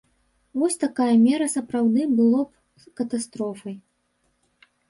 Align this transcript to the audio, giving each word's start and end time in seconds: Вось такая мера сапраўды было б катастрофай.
Вось 0.59 0.77
такая 0.83 1.09
мера 1.25 1.49
сапраўды 1.55 2.07
было 2.21 2.41
б 2.47 2.95
катастрофай. 3.01 3.75